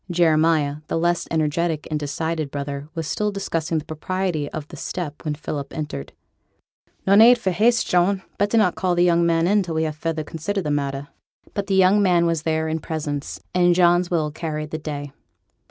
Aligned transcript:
Jeremiah, 0.09 0.77
the 0.87 0.97
less 0.97 1.27
energetic 1.29 1.87
and 1.91 1.99
decided 1.99 2.49
brother, 2.49 2.89
was 2.95 3.05
still 3.05 3.31
discussing 3.31 3.77
the 3.77 3.85
propriety 3.85 4.49
of 4.49 4.67
the 4.69 4.75
step 4.75 5.23
when 5.23 5.35
Philip 5.35 5.71
entered. 5.77 6.13
'No 7.05 7.13
need 7.13 7.37
for 7.37 7.51
haste, 7.51 7.85
John; 7.87 8.23
better 8.39 8.57
not 8.57 8.73
call 8.73 8.95
the 8.95 9.03
young 9.03 9.27
man 9.27 9.61
till 9.61 9.75
we 9.75 9.83
have 9.83 9.95
further 9.95 10.23
considered 10.23 10.63
the 10.63 10.71
matter.' 10.71 11.09
But 11.53 11.67
the 11.67 11.75
young 11.75 12.01
man 12.01 12.25
was 12.25 12.41
there 12.41 12.67
in 12.67 12.79
presence; 12.79 13.41
and 13.53 13.75
John's 13.75 14.09
will 14.09 14.31
carried 14.31 14.71
the 14.71 14.79
day. 14.79 15.11